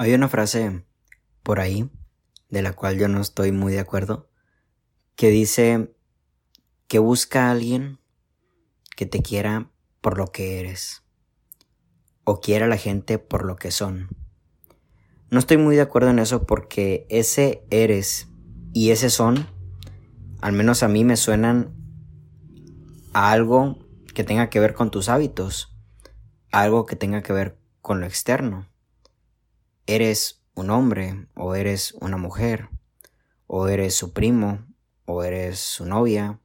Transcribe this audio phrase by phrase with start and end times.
[0.00, 0.84] Hay una frase
[1.42, 1.90] por ahí,
[2.50, 4.30] de la cual yo no estoy muy de acuerdo,
[5.16, 5.92] que dice
[6.86, 7.98] que busca a alguien
[8.94, 11.02] que te quiera por lo que eres,
[12.22, 14.08] o quiera a la gente por lo que son.
[15.30, 18.28] No estoy muy de acuerdo en eso porque ese eres
[18.72, 19.48] y ese son,
[20.40, 21.74] al menos a mí me suenan
[23.14, 23.84] a algo
[24.14, 25.76] que tenga que ver con tus hábitos,
[26.52, 28.67] algo que tenga que ver con lo externo
[29.88, 32.68] eres un hombre o eres una mujer
[33.46, 34.66] o eres su primo
[35.06, 36.40] o eres su novia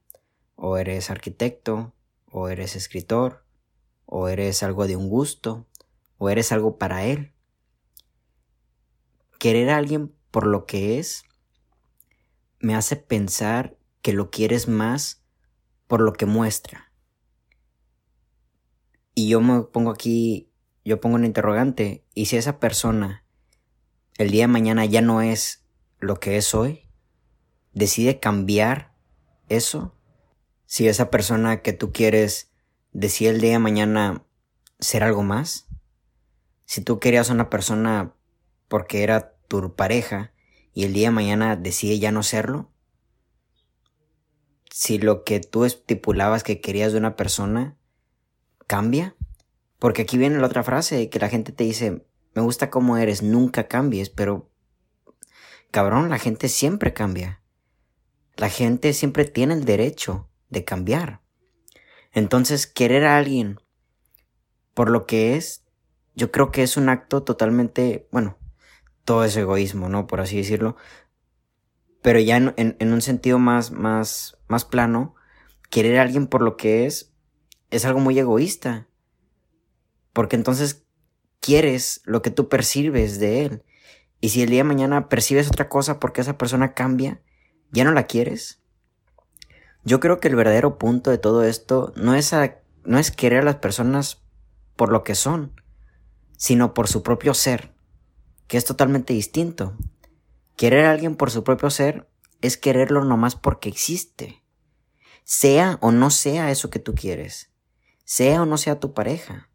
[0.55, 1.93] o eres arquitecto
[2.31, 3.45] o eres escritor
[4.05, 5.67] o eres algo de un gusto
[6.17, 7.33] o eres algo para él.
[9.39, 11.25] Querer a alguien por lo que es
[12.61, 15.21] me hace pensar que lo quieres más
[15.87, 16.93] por lo que muestra.
[19.13, 20.49] Y yo me pongo aquí,
[20.85, 23.22] yo pongo un interrogante, ¿y si esa persona
[24.17, 25.65] el día de mañana ya no es
[25.99, 26.89] lo que es hoy,
[27.73, 28.93] decide cambiar
[29.49, 29.95] eso.
[30.65, 32.51] Si esa persona que tú quieres
[32.91, 34.25] decide el día de mañana
[34.79, 35.67] ser algo más,
[36.65, 38.15] si tú querías una persona
[38.67, 40.33] porque era tu pareja
[40.73, 42.71] y el día de mañana decide ya no serlo,
[44.71, 47.77] si lo que tú estipulabas que querías de una persona
[48.65, 49.15] cambia,
[49.77, 52.05] porque aquí viene la otra frase que la gente te dice,
[52.35, 54.49] me gusta cómo eres, nunca cambies, pero
[55.71, 57.41] cabrón, la gente siempre cambia.
[58.35, 61.21] La gente siempre tiene el derecho de cambiar.
[62.11, 63.59] Entonces, querer a alguien
[64.73, 65.65] por lo que es,
[66.15, 68.37] yo creo que es un acto totalmente, bueno,
[69.05, 70.07] todo es egoísmo, ¿no?
[70.07, 70.75] Por así decirlo.
[72.01, 75.15] Pero ya en, un sentido más, más, más plano,
[75.69, 77.13] querer a alguien por lo que es,
[77.69, 78.87] es algo muy egoísta.
[80.11, 80.82] Porque entonces
[81.43, 83.63] quieres lo que tú percibes de él.
[84.21, 87.21] Y si el día de mañana percibes otra cosa porque esa persona cambia,
[87.71, 88.61] ¿ya no la quieres?
[89.83, 92.33] Yo creo que el verdadero punto de todo esto no es,
[92.85, 94.23] no es querer a las personas
[94.77, 95.59] por lo que son,
[96.37, 97.73] sino por su propio ser,
[98.47, 99.77] que es totalmente distinto.
[100.55, 102.09] Querer a alguien por su propio ser
[102.39, 104.41] es quererlo nomás porque existe.
[105.25, 107.51] Sea o no sea eso que tú quieres.
[108.05, 109.49] Sea o no sea tu pareja.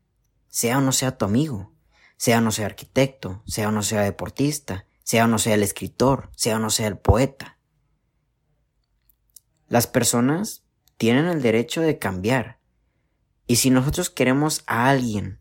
[0.49, 1.73] Sea o no sea tu amigo
[2.19, 5.63] sea o no sea arquitecto, sea o no sea deportista, sea o no sea el
[5.63, 7.59] escritor, sea o no sea el poeta.
[9.69, 10.65] Las personas
[10.97, 12.59] tienen el derecho de cambiar.
[13.47, 15.41] Y si nosotros queremos a alguien,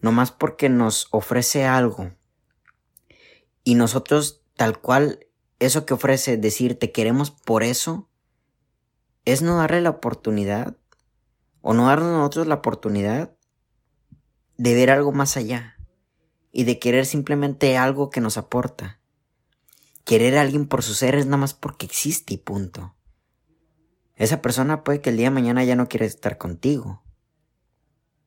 [0.00, 2.12] nomás porque nos ofrece algo,
[3.64, 5.26] y nosotros tal cual
[5.58, 8.10] eso que ofrece decir te queremos por eso,
[9.24, 10.76] es no darle la oportunidad,
[11.62, 13.34] o no darnos nosotros la oportunidad
[14.58, 15.73] de ver algo más allá
[16.54, 19.00] y de querer simplemente algo que nos aporta.
[20.04, 22.94] Querer a alguien por su ser es nada más porque existe y punto.
[24.14, 27.02] Esa persona puede que el día de mañana ya no quiera estar contigo.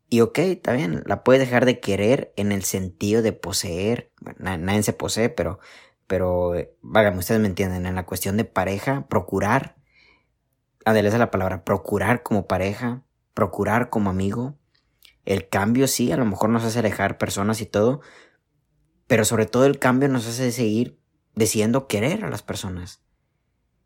[0.10, 4.12] Y ok, está bien, la puede dejar de querer en el sentido de poseer.
[4.40, 5.60] nadie se posee, pero,
[6.06, 9.78] pero, vágame, ustedes me entienden, en la cuestión de pareja, procurar,
[10.84, 14.58] adeleza la palabra, procurar como pareja, procurar como amigo,
[15.28, 18.00] el cambio sí, a lo mejor nos hace alejar personas y todo,
[19.08, 21.02] pero sobre todo el cambio nos hace seguir
[21.36, 23.02] decidiendo querer a las personas.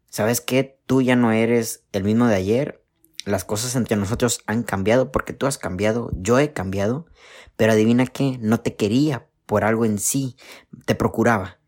[0.07, 0.80] ¿Sabes qué?
[0.85, 2.85] Tú ya no eres el mismo de ayer.
[3.25, 7.07] Las cosas entre nosotros han cambiado porque tú has cambiado, yo he cambiado,
[7.56, 10.38] pero adivina qué, no te quería por algo en sí,
[10.85, 11.59] te procuraba,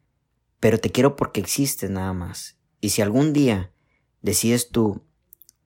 [0.60, 2.60] pero te quiero porque existes nada más.
[2.80, 3.72] Y si algún día
[4.22, 5.04] decides tú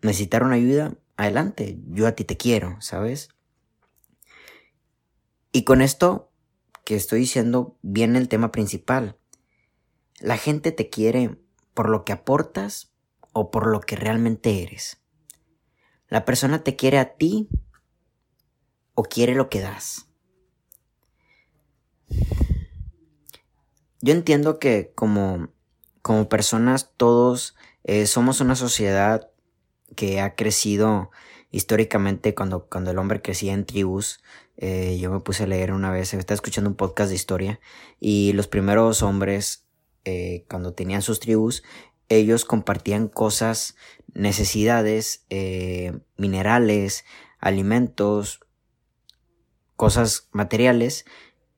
[0.01, 3.29] necesitar una ayuda, adelante, yo a ti te quiero, ¿sabes?
[5.52, 6.31] Y con esto
[6.84, 9.18] que estoy diciendo viene el tema principal.
[10.19, 11.38] La gente te quiere
[11.74, 12.91] por lo que aportas
[13.34, 15.02] o por lo que realmente eres.
[16.08, 17.50] La persona te quiere a ti
[18.94, 20.08] o quiere lo que das.
[24.02, 25.50] Yo entiendo que como,
[26.02, 29.29] como personas todos eh, somos una sociedad
[29.96, 31.11] que ha crecido
[31.52, 34.22] históricamente cuando, cuando el hombre crecía en tribus,
[34.57, 37.59] eh, yo me puse a leer una vez, estaba escuchando un podcast de historia
[37.99, 39.65] y los primeros hombres,
[40.03, 41.63] eh, cuando tenían sus tribus,
[42.09, 43.75] ellos compartían cosas,
[44.13, 47.05] necesidades, eh, minerales,
[47.39, 48.39] alimentos,
[49.75, 51.05] cosas materiales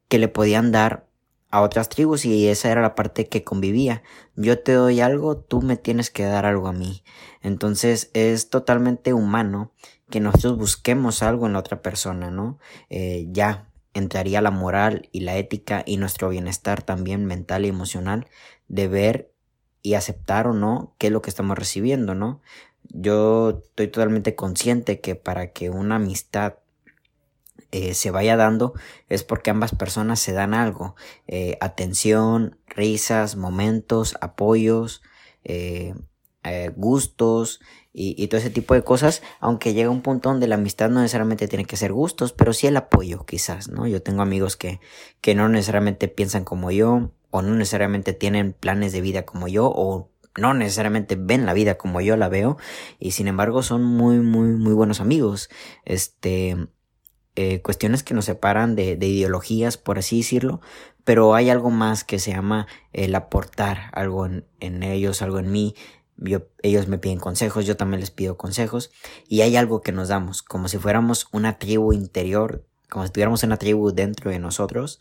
[0.10, 1.08] que le podían dar
[1.52, 4.04] a otras tribus y esa era la parte que convivía.
[4.36, 7.04] Yo te doy algo, tú me tienes que dar algo a mí.
[7.42, 9.72] Entonces es totalmente humano
[10.10, 12.60] que nosotros busquemos algo en la otra persona, ¿no?
[12.90, 18.28] Eh, ya, entraría la moral y la ética y nuestro bienestar también mental y emocional
[18.68, 19.32] de ver
[19.82, 22.42] y aceptar o no qué es lo que estamos recibiendo, ¿no?
[22.90, 26.56] Yo estoy totalmente consciente que para que una amistad
[27.72, 28.74] eh, se vaya dando
[29.10, 30.96] es porque ambas personas se dan algo,
[31.28, 35.02] eh, atención, risas, momentos, apoyos,
[36.76, 37.60] gustos
[37.92, 41.48] y, todo ese tipo de cosas, aunque llega un punto donde la amistad no necesariamente
[41.48, 43.88] tiene que ser gustos, pero sí el apoyo quizás, ¿no?
[43.88, 44.80] Yo tengo amigos que,
[45.22, 49.72] que no necesariamente piensan como yo, o no necesariamente tienen planes de vida como yo,
[49.74, 52.58] o no necesariamente ven la vida como yo la veo,
[53.00, 55.50] y sin embargo son muy, muy, muy buenos amigos.
[55.84, 56.56] Este,
[57.36, 60.62] eh, cuestiones que nos separan de, ideologías, por así decirlo,
[61.06, 65.74] pero hay algo más que se llama el aportar algo en ellos, algo en mí,
[66.62, 68.92] ellos me piden consejos, yo también les pido consejos
[69.28, 73.44] y hay algo que nos damos, como si fuéramos una tribu interior, como si tuviéramos
[73.44, 75.00] una tribu dentro de nosotros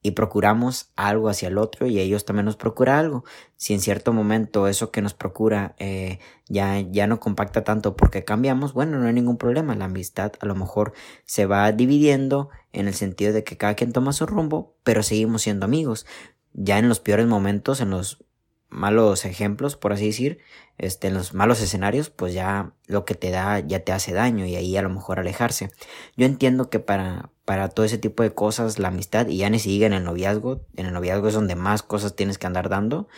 [0.00, 3.24] y procuramos algo hacia el otro y ellos también nos procura algo.
[3.56, 8.24] Si en cierto momento eso que nos procura eh, ya, ya no compacta tanto porque
[8.24, 9.74] cambiamos, bueno, no hay ningún problema.
[9.74, 10.92] La amistad a lo mejor
[11.24, 15.42] se va dividiendo en el sentido de que cada quien toma su rumbo, pero seguimos
[15.42, 16.06] siendo amigos.
[16.52, 18.24] Ya en los peores momentos, en los
[18.68, 20.38] malos ejemplos, por así decir,
[20.76, 24.46] este, en los malos escenarios, pues ya lo que te da ya te hace daño
[24.46, 25.70] y ahí a lo mejor alejarse.
[26.16, 29.58] Yo entiendo que para, para todo ese tipo de cosas, la amistad, y ya ni
[29.58, 33.08] siquiera en el noviazgo, en el noviazgo es donde más cosas tienes que andar dando,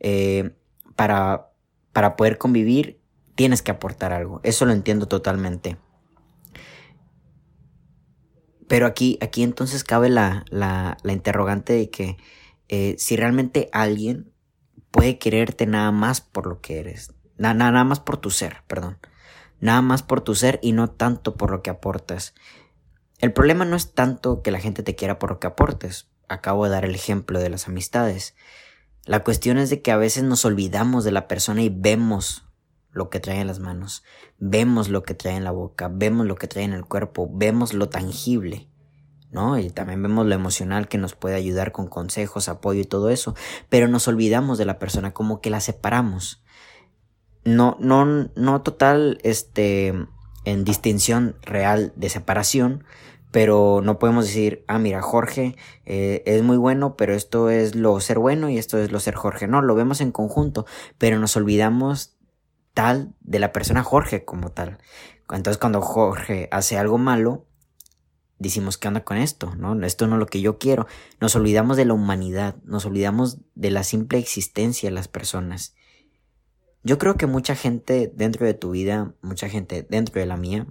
[0.00, 0.50] eh,
[0.96, 1.50] para,
[1.92, 3.00] para poder convivir
[3.34, 4.40] tienes que aportar algo.
[4.42, 5.76] Eso lo entiendo totalmente.
[8.68, 12.16] Pero aquí, aquí entonces cabe la, la, interrogante de que
[12.68, 14.32] eh, si realmente alguien
[14.94, 18.96] puede quererte nada más por lo que eres, nada más por tu ser, perdón,
[19.58, 22.32] nada más por tu ser y no tanto por lo que aportas.
[23.18, 26.64] El problema no es tanto que la gente te quiera por lo que aportes, acabo
[26.64, 28.36] de dar el ejemplo de las amistades.
[29.04, 32.46] La cuestión es de que a veces nos olvidamos de la persona y vemos
[32.92, 34.04] lo que trae en las manos,
[34.38, 37.72] vemos lo que trae en la boca, vemos lo que trae en el cuerpo, vemos
[37.72, 38.68] lo tangible.
[39.34, 39.58] ¿No?
[39.58, 43.34] Y también vemos lo emocional que nos puede ayudar con consejos, apoyo y todo eso,
[43.68, 46.42] pero nos olvidamos de la persona, como que la separamos.
[47.44, 49.92] No, no, no total, este,
[50.44, 52.84] en distinción real de separación,
[53.32, 57.98] pero no podemos decir, ah, mira, Jorge eh, es muy bueno, pero esto es lo
[57.98, 59.48] ser bueno y esto es lo ser Jorge.
[59.48, 60.66] No, lo vemos en conjunto,
[60.98, 62.16] pero nos olvidamos
[62.74, 64.78] tal de la persona Jorge como tal.
[65.30, 67.44] Entonces cuando Jorge hace algo malo,
[68.48, 69.54] decimos, ¿qué onda con esto?
[69.56, 69.80] ¿No?
[69.84, 70.86] Esto no es lo que yo quiero.
[71.20, 75.74] Nos olvidamos de la humanidad, nos olvidamos de la simple existencia de las personas.
[76.82, 80.66] Yo creo que mucha gente dentro de tu vida, mucha gente dentro de la mía,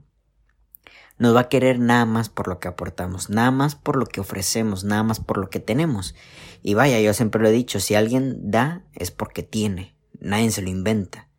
[1.17, 4.21] nos va a querer nada más por lo que aportamos, nada más por lo que
[4.21, 6.15] ofrecemos, nada más por lo que tenemos.
[6.61, 10.61] Y vaya, yo siempre lo he dicho, si alguien da es porque tiene, nadie se
[10.61, 11.29] lo inventa.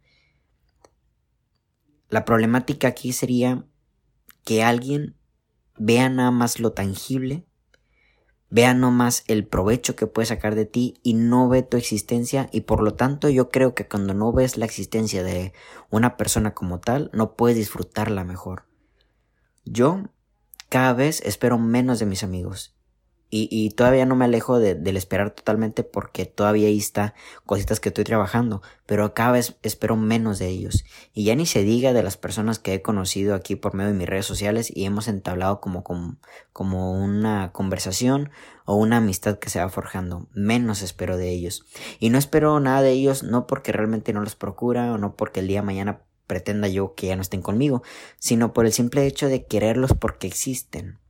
[2.09, 3.65] La problemática aquí sería
[4.45, 5.17] que alguien
[5.77, 7.47] vea nada más lo tangible,
[8.51, 12.63] vea más el provecho que puede sacar de ti y no ve tu existencia y
[12.63, 15.53] por lo tanto yo creo que cuando no ves la existencia de
[15.91, 18.67] una persona como tal, no puedes disfrutarla mejor.
[19.65, 20.05] Yo
[20.69, 22.74] cada vez espero menos de mis amigos
[23.37, 27.15] y, todavía no me alejo de, del esperar totalmente porque todavía ahí está
[27.45, 30.85] cositas que estoy trabajando, pero cada vez espero menos de ellos.
[31.13, 33.99] Y ya ni se diga de las personas que he conocido aquí por medio de
[33.99, 36.17] mis redes sociales y hemos entablado como, como,
[36.53, 38.31] como una conversación
[38.67, 40.29] o una amistad que se va forjando.
[40.33, 41.67] Menos espero de ellos.
[41.99, 45.41] Y no espero nada de ellos no porque realmente no los procura o no porque
[45.41, 47.83] el día de mañana pretenda yo que ya no estén conmigo,
[48.21, 51.01] sino por el simple hecho de quererlos porque existen.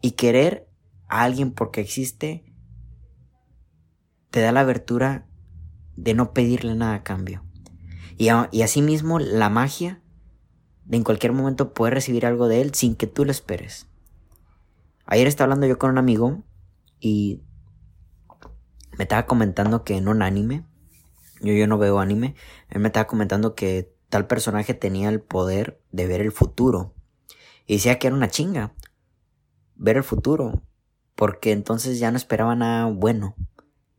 [0.00, 0.71] Y querer
[1.20, 2.44] alguien porque existe,
[4.30, 5.26] te da la abertura
[5.96, 7.44] de no pedirle nada a cambio.
[8.16, 10.02] Y, y asimismo la magia
[10.84, 13.88] de en cualquier momento poder recibir algo de él sin que tú lo esperes.
[15.04, 16.42] Ayer estaba hablando yo con un amigo
[16.98, 17.42] y
[18.96, 20.64] me estaba comentando que en un anime,
[21.42, 22.34] yo, yo no veo anime,
[22.70, 26.94] él me estaba comentando que tal personaje tenía el poder de ver el futuro.
[27.66, 28.74] Y decía que era una chinga.
[29.74, 30.62] Ver el futuro
[31.22, 33.36] porque entonces ya no esperaba nada bueno,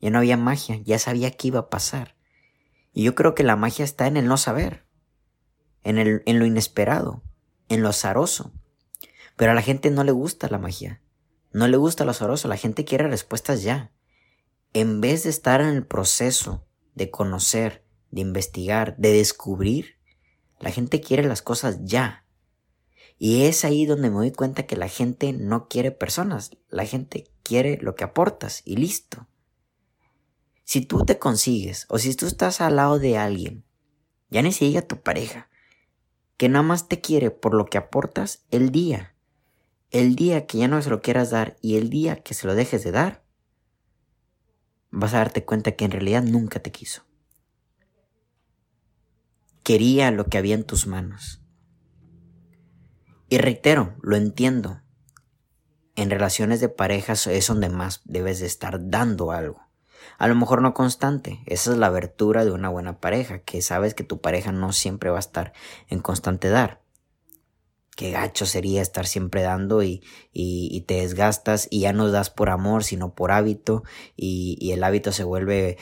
[0.02, 2.18] ya no había magia, ya sabía qué iba a pasar.
[2.92, 4.86] Y yo creo que la magia está en el no saber,
[5.86, 7.24] en, el, en lo inesperado,
[7.70, 8.52] en lo azaroso.
[9.38, 11.02] Pero a la gente no le gusta la magia,
[11.54, 13.94] no le gusta lo azaroso, la gente quiere respuestas ya.
[14.74, 19.96] En vez de estar en el proceso de conocer, de investigar, de descubrir,
[20.60, 22.23] la gente quiere las cosas ya.
[23.18, 27.30] Y es ahí donde me doy cuenta que la gente no quiere personas, la gente
[27.44, 29.28] quiere lo que aportas y listo.
[30.64, 33.64] Si tú te consigues o si tú estás al lado de alguien,
[34.30, 35.50] ya ni siquiera tu pareja,
[36.38, 39.14] que nada más te quiere por lo que aportas el día,
[39.92, 42.56] el día que ya no se lo quieras dar y el día que se lo
[42.56, 43.24] dejes de dar,
[44.90, 47.04] vas a darte cuenta que en realidad nunca te quiso.
[49.62, 51.43] Quería lo que había en tus manos.
[53.34, 54.82] Y reitero, lo entiendo.
[55.96, 59.60] En relaciones de parejas es donde más debes de estar dando algo.
[60.20, 61.42] A lo mejor no constante.
[61.48, 65.10] Esa es la abertura de una buena pareja, que sabes que tu pareja no siempre
[65.10, 65.52] va a estar
[65.88, 66.84] en constante dar.
[67.96, 72.52] Qué gacho sería estar siempre dando y, y, te desgastas y ya no das por
[72.52, 73.82] amor, sino por hábito
[74.16, 75.80] y, y el hábito se vuelve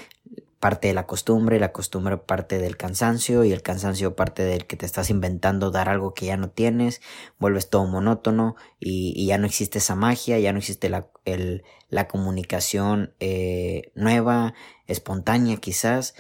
[0.62, 4.78] parte de la costumbre, la costumbre parte del cansancio y el cansancio parte del que
[4.78, 7.02] te estás inventando dar algo que ya no tienes,
[7.40, 11.10] vuelves todo monótono y, ya no existe esa magia, ya no existe la,
[11.90, 14.54] la comunicación eh, nueva,
[14.86, 16.14] espontánea quizás,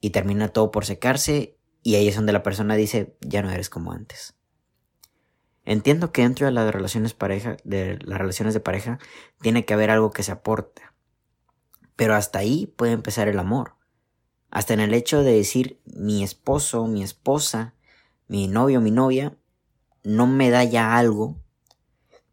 [0.00, 3.68] y termina todo por secarse y ahí es donde la persona dice ya no eres
[3.68, 4.34] como antes.
[5.66, 8.98] Entiendo que dentro de las relaciones pareja, de las relaciones de pareja,
[9.42, 10.82] tiene que haber algo que se aporte
[11.96, 13.74] pero hasta ahí puede empezar el amor.
[14.50, 17.74] Hasta en el hecho de decir mi esposo, mi esposa,
[18.28, 19.36] mi novio, mi novia,
[20.04, 21.40] no me da ya algo,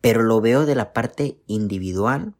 [0.01, 2.36] pero lo veo de la parte individual,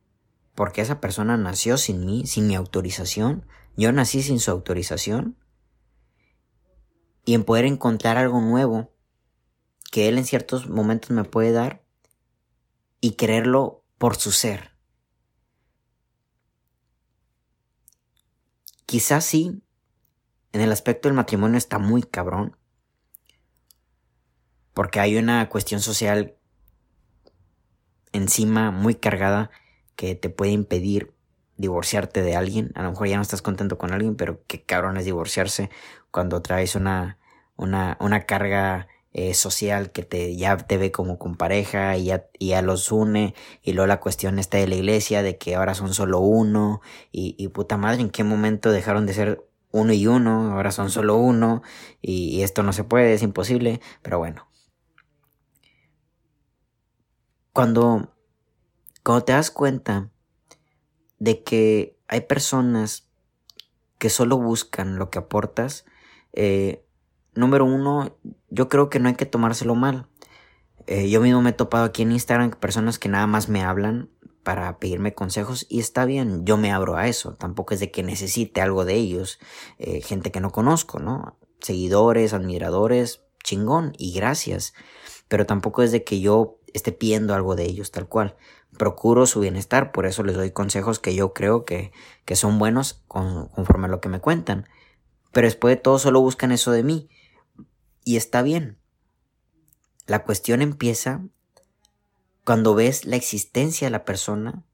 [0.54, 5.38] porque esa persona nació sin mí, sin mi autorización, yo nací sin su autorización,
[7.26, 8.92] y en poder encontrar algo nuevo
[9.92, 11.84] que él en ciertos momentos me puede dar
[13.00, 14.73] y creerlo por su ser.
[18.94, 19.60] Quizás sí,
[20.52, 22.56] en el aspecto del matrimonio está muy cabrón.
[24.76, 26.36] Porque hay una cuestión social
[28.12, 29.50] encima muy cargada
[29.96, 31.12] que te puede impedir
[31.58, 32.72] divorciarte de alguien.
[32.76, 35.72] A lo mejor ya no estás contento con alguien, pero qué cabrón es divorciarse
[36.12, 37.18] cuando traes una,
[37.56, 42.26] una, una carga eh, social que te ya te ve como con pareja y ya,
[42.40, 45.76] y ya los une y luego la cuestión está de la iglesia de que ahora
[45.76, 50.08] son solo uno y, y puta madre en qué momento dejaron de ser uno y
[50.08, 51.62] uno ahora son solo uno
[52.02, 54.48] y, esto no se puede es imposible pero bueno.
[57.52, 58.16] Cuando
[59.04, 60.10] cuando te das cuenta
[61.20, 63.10] de que hay personas
[63.98, 65.86] que solo buscan lo que aportas
[66.34, 66.84] eh,
[67.36, 68.18] número uno,
[68.50, 70.08] yo creo que no hay que tomárselo mal.
[70.88, 74.10] Eh, yo mismo me he topado aquí en Instagram personas que nada más me hablan
[74.44, 78.04] para pedirme consejos y está bien, yo me abro a eso, tampoco es de que
[78.04, 79.40] necesite algo de ellos,
[79.80, 81.38] eh, gente que no conozco, ¿no?
[81.62, 84.74] Seguidores, admiradores, chingón y gracias,
[85.30, 88.36] pero tampoco es de que yo esté pidiendo algo de ellos tal cual.
[88.78, 91.92] Procuro su bienestar, por eso les doy consejos que yo creo que,
[92.26, 94.68] que son buenos conforme a lo que me cuentan.
[95.32, 97.10] Pero después de todo solo buscan eso de mí.
[98.04, 98.78] Y está bien.
[100.06, 101.22] La cuestión empieza
[102.44, 104.66] cuando ves la existencia de la persona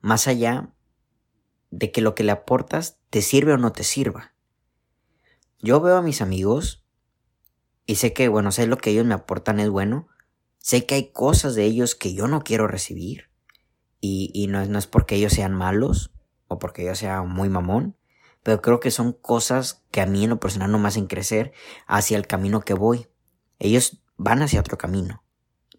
[0.00, 0.72] más allá
[1.70, 4.34] de que lo que le aportas te sirve o no te sirva.
[5.58, 6.84] Yo veo a mis amigos
[7.86, 10.06] y sé que, bueno, sé lo que ellos me aportan es bueno,
[10.58, 13.30] sé que hay cosas de ellos que yo no quiero recibir
[14.00, 16.12] y, y no, no es porque ellos sean malos
[16.46, 17.96] o porque yo sea muy mamón,
[18.46, 21.52] pero creo que son cosas que a mí en lo personal no me hacen crecer
[21.88, 23.08] hacia el camino que voy.
[23.58, 25.24] Ellos van hacia otro camino,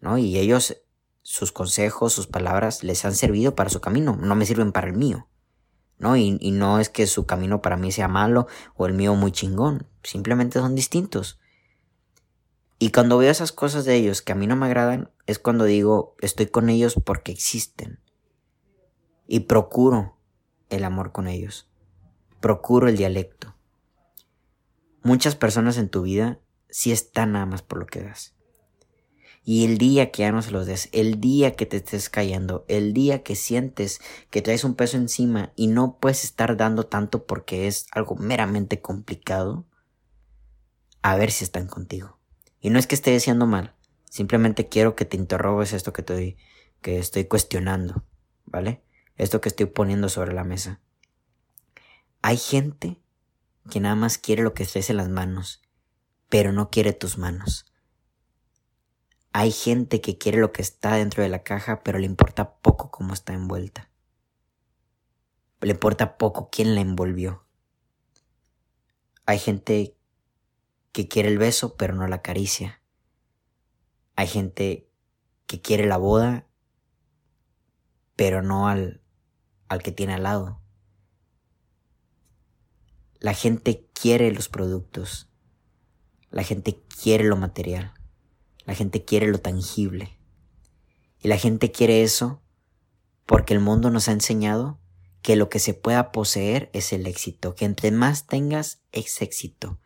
[0.02, 0.18] ¿no?
[0.18, 0.76] Y ellos,
[1.22, 4.92] sus consejos, sus palabras les han servido para su camino, no me sirven para el
[4.92, 5.28] mío,
[5.96, 6.18] ¿no?
[6.18, 9.32] Y, y no es que su camino para mí sea malo o el mío muy
[9.32, 11.40] chingón, simplemente son distintos.
[12.78, 15.64] Y cuando veo esas cosas de ellos que a mí no me agradan, es cuando
[15.64, 17.98] digo, estoy con ellos porque existen.
[19.26, 20.18] Y procuro
[20.68, 21.67] el amor con ellos
[22.40, 23.54] procuro el dialecto.
[25.02, 28.34] Muchas personas en tu vida sí están nada más por lo que das.
[29.44, 32.66] Y el día que ya no se los des, el día que te estés cayendo,
[32.68, 37.24] el día que sientes que traes un peso encima y no puedes estar dando tanto
[37.24, 39.64] porque es algo meramente complicado,
[41.00, 42.18] a ver si están contigo.
[42.60, 43.74] Y no es que esté diciendo mal,
[44.10, 46.36] simplemente quiero que te interrogues esto que estoy,
[46.82, 48.04] que estoy cuestionando,
[48.44, 48.82] ¿vale?
[49.16, 50.80] Esto que estoy poniendo sobre la mesa.
[52.20, 53.00] Hay gente
[53.70, 55.62] que nada más quiere lo que estés en las manos,
[56.28, 57.66] pero no quiere tus manos.
[59.32, 62.90] Hay gente que quiere lo que está dentro de la caja, pero le importa poco
[62.90, 63.90] cómo está envuelta.
[65.60, 67.44] Le importa poco quién la envolvió.
[69.26, 69.96] Hay gente
[70.92, 72.82] que quiere el beso, pero no la caricia.
[74.16, 74.90] Hay gente
[75.46, 76.46] que quiere la boda,
[78.16, 79.02] pero no al,
[79.68, 80.60] al que tiene al lado.
[83.20, 85.28] La gente quiere los productos.
[86.30, 87.94] La gente quiere lo material.
[88.64, 90.18] La gente quiere lo tangible.
[91.20, 92.42] Y la gente quiere eso
[93.26, 94.78] porque el mundo nos ha enseñado
[95.20, 99.80] que lo que se pueda poseer es el éxito, que entre más tengas es éxito.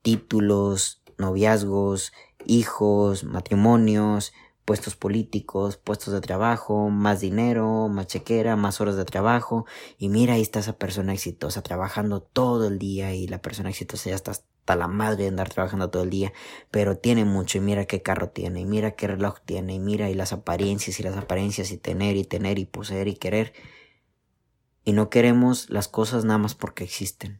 [0.00, 2.12] Títulos, noviazgos,
[2.46, 4.32] hijos, matrimonios,
[4.64, 9.66] puestos políticos, puestos de trabajo, más dinero, más chequera, más horas de trabajo.
[9.98, 14.10] Y mira, ahí está esa persona exitosa trabajando todo el día y la persona exitosa
[14.10, 16.32] ya está hasta la madre de andar trabajando todo el día,
[16.70, 20.08] pero tiene mucho y mira qué carro tiene y mira qué reloj tiene y mira
[20.08, 23.52] y las apariencias y las apariencias y tener y tener y poseer y querer.
[24.84, 27.38] Y no queremos las cosas nada más porque existen.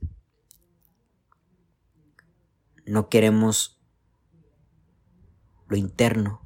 [2.85, 3.81] No queremos
[5.69, 6.42] lo interno.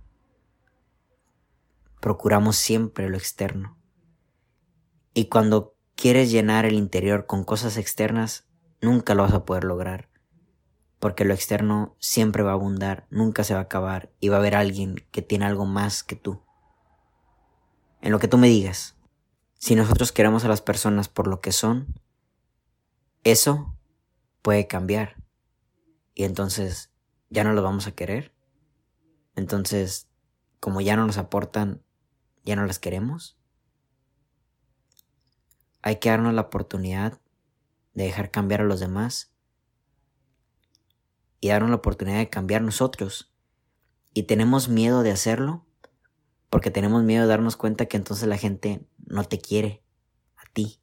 [2.06, 3.76] Procuramos siempre lo externo.
[5.12, 8.46] Y cuando quieres llenar el interior con cosas externas,
[8.80, 10.08] nunca lo vas a poder lograr.
[11.00, 14.38] Porque lo externo siempre va a abundar, nunca se va a acabar y va a
[14.38, 16.44] haber alguien que tiene algo más que tú.
[18.00, 18.96] En lo que tú me digas.
[19.58, 22.00] Si nosotros queremos a las personas por lo que son,
[23.24, 23.76] eso
[24.42, 25.16] puede cambiar.
[26.14, 26.92] Y entonces
[27.30, 28.32] ya no los vamos a querer.
[29.34, 30.08] Entonces,
[30.60, 31.82] como ya no nos aportan,
[32.46, 33.36] ya no las queremos.
[35.82, 37.20] Hay que darnos la oportunidad
[37.92, 39.32] de dejar cambiar a los demás
[41.40, 43.34] y darnos la oportunidad de cambiar nosotros.
[44.14, 45.66] Y tenemos miedo de hacerlo
[46.48, 49.82] porque tenemos miedo de darnos cuenta que entonces la gente no te quiere
[50.36, 50.80] a ti.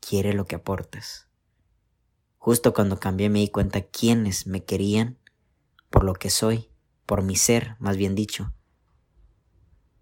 [0.00, 1.28] Quiere lo que aportas.
[2.38, 5.18] Justo cuando cambié me di cuenta quiénes me querían
[5.90, 6.68] por lo que soy,
[7.06, 8.52] por mi ser, más bien dicho,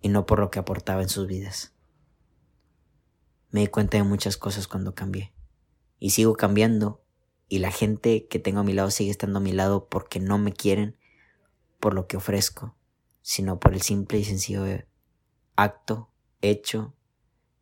[0.03, 1.73] y no por lo que aportaba en sus vidas.
[3.51, 5.33] Me di cuenta de muchas cosas cuando cambié.
[5.99, 7.05] Y sigo cambiando,
[7.49, 10.39] y la gente que tengo a mi lado sigue estando a mi lado porque no
[10.39, 10.97] me quieren
[11.79, 12.77] por lo que ofrezco,
[13.21, 14.65] sino por el simple y sencillo
[15.55, 16.11] acto,
[16.41, 16.95] hecho,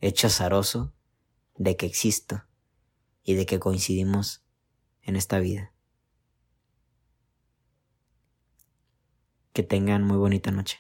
[0.01, 0.95] hecho azaroso
[1.57, 2.45] de que existo
[3.23, 4.45] y de que coincidimos
[5.03, 5.73] en esta vida.
[9.53, 10.79] Que tengan muy bonita noche.